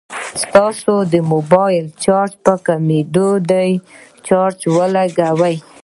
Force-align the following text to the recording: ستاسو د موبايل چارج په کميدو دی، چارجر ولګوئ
ستاسو 0.41 0.93
د 1.13 1.15
موبايل 1.31 1.85
چارج 2.03 2.33
په 2.45 2.53
کميدو 2.65 3.29
دی، 3.49 3.69
چارجر 4.27 4.69
ولګوئ 4.77 5.55